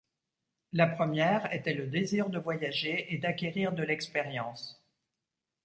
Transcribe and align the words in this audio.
La 0.73 0.87
première 0.87 1.53
était 1.53 1.75
le 1.75 1.85
désir 1.85 2.31
de 2.31 2.39
voyager 2.39 3.13
et 3.13 3.19
d’acquérir 3.19 3.71
de 3.71 3.83
l’expérience. 3.83 4.83